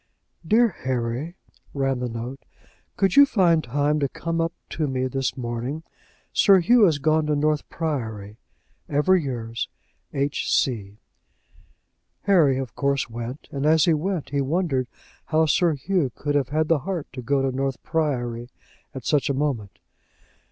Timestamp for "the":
1.99-2.09, 16.67-16.79